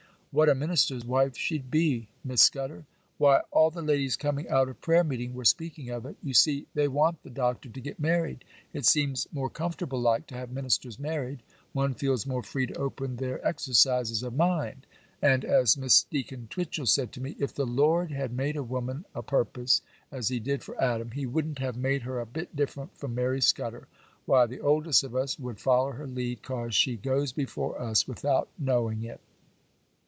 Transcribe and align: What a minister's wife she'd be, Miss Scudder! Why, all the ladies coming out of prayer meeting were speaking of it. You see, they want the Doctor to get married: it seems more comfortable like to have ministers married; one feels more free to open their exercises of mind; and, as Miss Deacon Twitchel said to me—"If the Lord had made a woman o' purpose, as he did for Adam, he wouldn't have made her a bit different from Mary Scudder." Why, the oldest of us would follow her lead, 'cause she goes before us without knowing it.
What 0.33 0.47
a 0.47 0.55
minister's 0.55 1.03
wife 1.03 1.35
she'd 1.35 1.69
be, 1.69 2.07
Miss 2.23 2.41
Scudder! 2.41 2.85
Why, 3.17 3.41
all 3.51 3.69
the 3.69 3.81
ladies 3.81 4.15
coming 4.15 4.47
out 4.47 4.69
of 4.69 4.79
prayer 4.79 5.03
meeting 5.03 5.33
were 5.33 5.43
speaking 5.43 5.89
of 5.89 6.05
it. 6.05 6.15
You 6.23 6.33
see, 6.33 6.67
they 6.73 6.87
want 6.87 7.21
the 7.21 7.29
Doctor 7.29 7.67
to 7.67 7.81
get 7.81 7.99
married: 7.99 8.45
it 8.71 8.85
seems 8.85 9.27
more 9.33 9.49
comfortable 9.49 9.99
like 9.99 10.27
to 10.27 10.35
have 10.37 10.49
ministers 10.49 10.97
married; 10.97 11.43
one 11.73 11.95
feels 11.95 12.25
more 12.25 12.43
free 12.43 12.65
to 12.67 12.77
open 12.79 13.17
their 13.17 13.45
exercises 13.45 14.23
of 14.23 14.33
mind; 14.33 14.87
and, 15.21 15.43
as 15.43 15.75
Miss 15.77 16.03
Deacon 16.03 16.47
Twitchel 16.49 16.85
said 16.87 17.11
to 17.11 17.21
me—"If 17.21 17.53
the 17.53 17.65
Lord 17.67 18.11
had 18.13 18.31
made 18.31 18.55
a 18.55 18.63
woman 18.63 19.03
o' 19.13 19.21
purpose, 19.21 19.81
as 20.13 20.29
he 20.29 20.39
did 20.39 20.63
for 20.63 20.81
Adam, 20.81 21.11
he 21.11 21.25
wouldn't 21.25 21.59
have 21.59 21.75
made 21.75 22.03
her 22.03 22.21
a 22.21 22.25
bit 22.25 22.55
different 22.55 22.97
from 22.97 23.13
Mary 23.13 23.41
Scudder." 23.41 23.89
Why, 24.25 24.45
the 24.45 24.61
oldest 24.61 25.03
of 25.03 25.13
us 25.13 25.37
would 25.37 25.59
follow 25.59 25.91
her 25.91 26.07
lead, 26.07 26.41
'cause 26.41 26.73
she 26.73 26.95
goes 26.95 27.33
before 27.33 27.81
us 27.81 28.07
without 28.07 28.47
knowing 28.57 29.03
it. 29.03 29.19